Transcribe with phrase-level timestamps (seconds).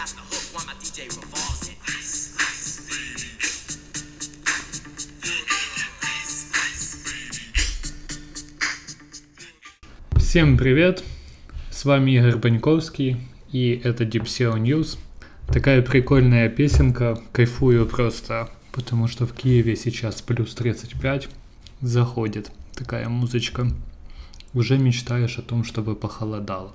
[0.00, 1.76] got the hook while my DJ revolves it.
[10.16, 11.04] Всем привет!
[11.70, 13.18] С вами Игорь Баньковский,
[13.52, 14.98] и это Deep SEO News.
[15.48, 21.28] Такая прикольная песенка, кайфую просто, потому что в Киеве сейчас плюс 35,
[21.82, 23.66] заходит такая музычка.
[24.54, 26.72] Уже мечтаешь о том, чтобы похолодало.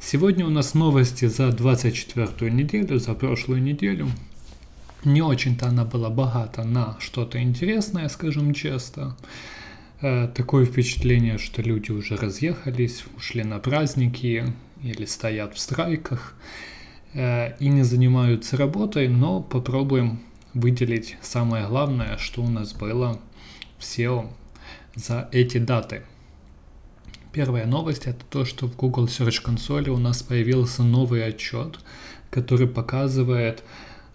[0.00, 4.08] Сегодня у нас новости за 24 неделю, за прошлую неделю.
[5.04, 9.16] Не очень-то она была богата на что-то интересное, скажем честно.
[10.02, 16.34] Э, такое впечатление, что люди уже разъехались, ушли на праздники или стоят в страйках
[17.14, 20.20] э, и не занимаются работой, но попробуем
[20.54, 23.18] выделить самое главное, что у нас было
[23.78, 24.28] в SEO
[24.94, 26.02] за эти даты.
[27.36, 31.78] Первая новость это то, что в Google Search Console у нас появился новый отчет,
[32.30, 33.62] который показывает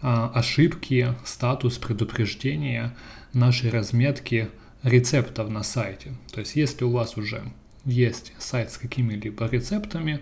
[0.02, 2.98] а, ошибки, статус предупреждения
[3.32, 4.50] нашей разметки
[4.82, 6.14] рецептов на сайте.
[6.34, 7.44] То есть если у вас уже
[7.86, 10.22] есть сайт с какими-либо рецептами,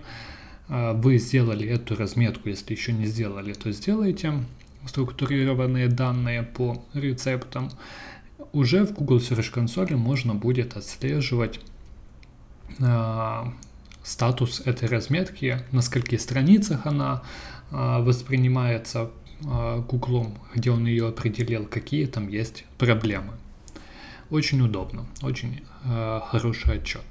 [0.67, 4.33] а, вы сделали эту разметку, если еще не сделали, то сделайте
[4.85, 7.71] структурированные данные по рецептам.
[8.51, 11.61] Уже в Google Search Console можно будет отслеживать
[14.03, 17.21] статус этой разметки, на скольких страницах она
[17.71, 23.33] э, воспринимается э, Google, где он ее определил, какие там есть проблемы.
[24.29, 27.03] Очень удобно, очень э, хороший отчет.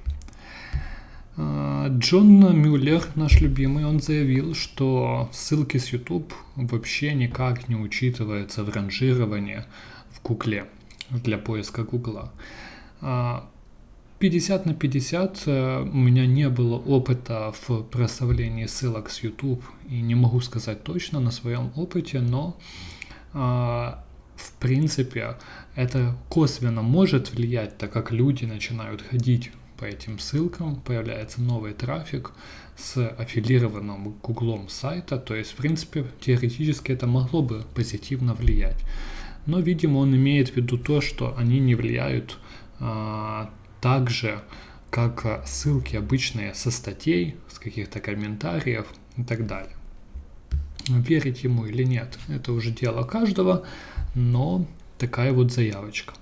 [1.36, 8.64] Э, Джон Мюллер, наш любимый, он заявил, что ссылки с YouTube вообще никак не учитываются
[8.64, 9.64] в ранжировании
[10.10, 10.66] в Гугле
[11.10, 12.32] для поиска Гугла.
[14.18, 20.00] 50 на 50 э, у меня не было опыта в проставлении ссылок с YouTube и
[20.00, 22.58] не могу сказать точно на своем опыте, но
[24.38, 25.36] в принципе,
[25.74, 32.32] это косвенно может влиять, так как люди начинают ходить по этим ссылкам, появляется новый трафик
[32.76, 38.78] с аффилированным гуглом сайта, то есть, в принципе, теоретически это могло бы позитивно влиять.
[39.46, 42.38] Но, видимо, он имеет в виду то, что они не влияют
[42.80, 43.50] а,
[43.80, 44.40] так же,
[44.90, 49.72] как ссылки обычные со статей, с каких-то комментариев и так далее.
[50.88, 53.66] Верить ему или нет, это уже дело каждого
[54.18, 54.66] но
[54.98, 56.14] такая вот заявочка.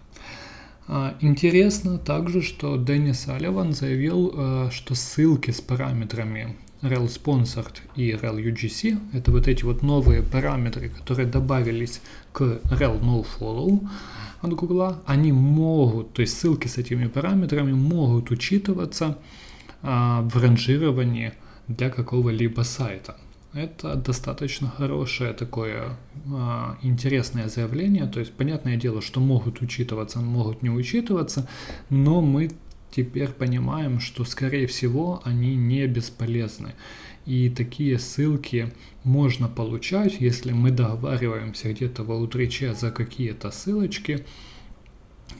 [0.88, 8.12] А, интересно также, что Дэнни Салливан заявил, э, что ссылки с параметрами rel sponsored и
[8.12, 12.00] rel UGC, это вот эти вот новые параметры, которые добавились
[12.32, 13.88] к rel nofollow
[14.42, 19.18] от Google, они могут, то есть ссылки с этими параметрами могут учитываться
[19.82, 21.32] а, в ранжировании
[21.68, 23.16] для какого-либо сайта.
[23.54, 25.96] Это достаточно хорошее такое
[26.30, 28.06] а, интересное заявление.
[28.06, 31.48] То есть, понятное дело, что могут учитываться, могут не учитываться,
[31.88, 32.50] но мы
[32.90, 36.74] теперь понимаем, что, скорее всего, они не бесполезны.
[37.26, 44.24] И такие ссылки можно получать, если мы договариваемся где-то в аутриче за какие-то ссылочки,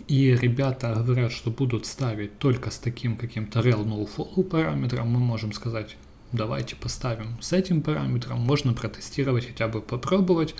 [0.09, 5.53] и ребята говорят, что будут ставить только с таким каким-то rel nofollow параметром, мы можем
[5.53, 5.97] сказать,
[6.33, 10.55] давайте поставим с этим параметром, можно протестировать, хотя бы попробовать.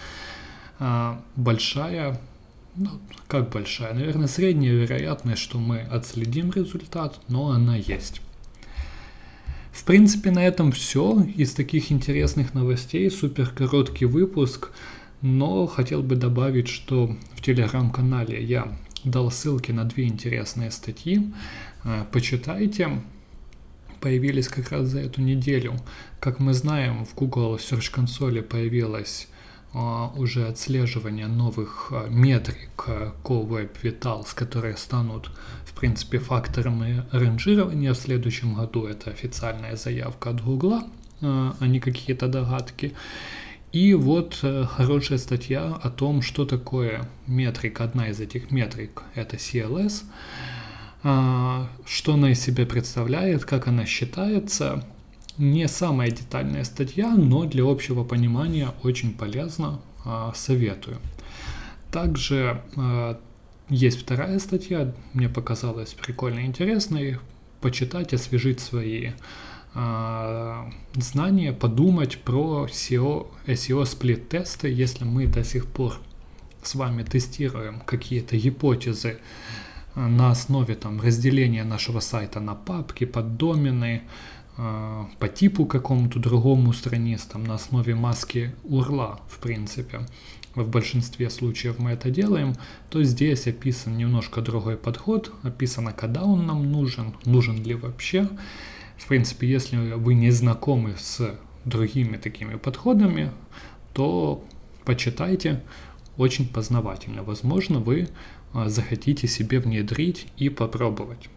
[0.79, 2.21] А, большая,
[2.77, 2.91] ну,
[3.27, 8.21] как большая, наверное, средняя вероятность, что мы отследим результат, но она есть.
[9.73, 11.23] В принципе, на этом все.
[11.37, 14.71] Из таких интересных новостей супер короткий выпуск,
[15.21, 21.31] но хотел бы добавить, что в телеграм-канале я дал ссылки на две интересные статьи.
[21.85, 23.03] А, почитайте
[24.01, 25.75] появились как раз за эту неделю.
[26.21, 29.37] Как мы знаем, в Google Search появилось а,
[30.17, 35.31] уже отслеживание новых а, метрик а, CoWeb Vitals, которые станут,
[35.65, 38.87] в принципе, факторами ранжирования в следующем году.
[38.87, 40.83] Это официальная заявка от Google,
[41.21, 42.95] а не какие-то догадки.
[43.73, 47.85] И вот хорошая статья о том, что такое метрика.
[47.85, 50.05] Одна из этих метрик– это CLS.
[51.09, 54.85] А, что она из себя представляет, как она считается.
[55.39, 60.99] Не самая детальная статья, но для общего понимания очень полезно, а, советую.
[61.93, 63.21] Также а,
[63.69, 67.19] есть вторая статья, мне показалась прикольно интересной,
[67.61, 69.11] почитать, освежить свои
[70.95, 75.99] знания, подумать про SEO, SEO сплит-тесты, если мы до сих пор
[76.63, 79.19] с вами тестируем какие-то гипотезы
[79.95, 84.03] на основе там, разделения нашего сайта на папки, поддомены,
[84.57, 90.07] по типу какому-то другому страниц, там на основе маски урла, в принципе,
[90.55, 92.55] в большинстве случаев мы это делаем,
[92.89, 98.29] то здесь описан немножко другой подход, описано, когда он нам нужен, нужен ли вообще.
[98.97, 103.31] В принципе, если вы не знакомы с другими такими подходами,
[103.93, 104.43] то
[104.87, 105.63] почитайте,
[106.17, 107.23] очень познавательно.
[107.23, 108.09] Возможно, вы
[108.55, 111.29] а, захотите себе внедрить и попробовать.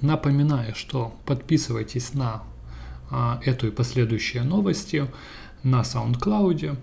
[0.00, 2.44] Напоминаю, что подписывайтесь на
[3.10, 5.06] а, эту и последующие новости
[5.64, 6.76] на SoundCloud.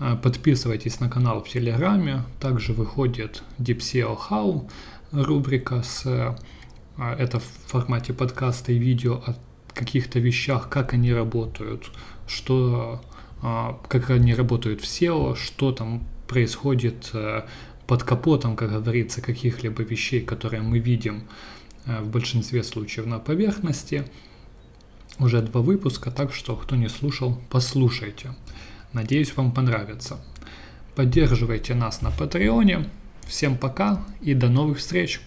[0.00, 2.24] А, подписывайтесь на канал в Телеграме.
[2.40, 4.68] Также выходит DeepSEO How
[5.12, 6.36] рубрика с
[6.98, 9.36] это в формате подкаста и видео о
[9.74, 11.90] каких-то вещах, как они работают,
[12.26, 13.02] что,
[13.42, 17.12] как они работают в SEO, что там происходит
[17.86, 21.24] под капотом, как говорится, каких-либо вещей, которые мы видим
[21.86, 24.06] в большинстве случаев на поверхности.
[25.18, 28.34] Уже два выпуска, так что кто не слушал, послушайте.
[28.92, 30.18] Надеюсь, вам понравится.
[30.94, 32.88] Поддерживайте нас на Патреоне.
[33.26, 35.20] Всем пока и до новых встреч!